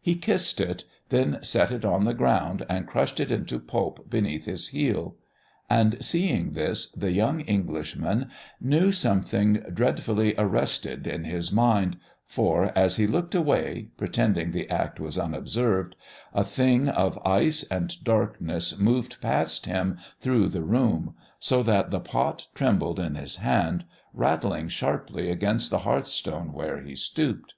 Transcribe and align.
He 0.00 0.14
kissed 0.14 0.58
it, 0.58 0.84
then 1.10 1.38
set 1.42 1.70
it 1.70 1.84
on 1.84 2.04
the 2.04 2.14
ground 2.14 2.64
and 2.66 2.86
crushed 2.86 3.20
it 3.20 3.30
into 3.30 3.60
pulp 3.60 4.08
beneath 4.08 4.46
his 4.46 4.68
heel. 4.68 5.16
And, 5.68 6.02
seeing 6.02 6.52
this, 6.54 6.90
the 6.92 7.12
young 7.12 7.40
Englishman 7.40 8.30
knew 8.58 8.90
something 8.90 9.62
dreadfully 9.74 10.34
arrested 10.38 11.06
in 11.06 11.24
his 11.24 11.52
mind, 11.52 11.98
for, 12.24 12.72
as 12.74 12.96
he 12.96 13.06
looked 13.06 13.34
away, 13.34 13.88
pretending 13.98 14.52
the 14.52 14.70
act 14.70 14.98
was 14.98 15.18
unobserved, 15.18 15.94
a 16.32 16.42
thing 16.42 16.88
of 16.88 17.18
ice 17.26 17.62
and 17.70 18.02
darkness 18.02 18.78
moved 18.78 19.20
past 19.20 19.66
him 19.66 19.98
through 20.18 20.48
the 20.48 20.62
room, 20.64 21.14
so 21.38 21.62
that 21.62 21.90
the 21.90 22.00
pot 22.00 22.46
trembled 22.54 22.98
in 22.98 23.14
his 23.14 23.36
hand, 23.36 23.84
rattling 24.14 24.68
sharply 24.68 25.28
against 25.30 25.68
the 25.70 25.80
hearthstone 25.80 26.54
where 26.54 26.80
he 26.80 26.96
stooped. 26.96 27.52